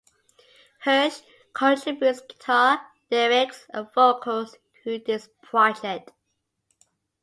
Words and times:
Hersh 0.83 1.21
contributes 1.53 2.21
guitar, 2.21 2.83
lyrics, 3.11 3.67
and 3.69 3.85
vocals 3.93 4.57
to 4.83 4.97
this 4.97 5.29
project. 5.43 6.09